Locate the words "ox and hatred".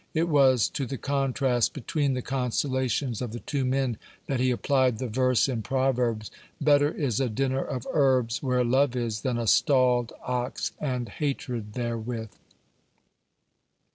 10.23-11.73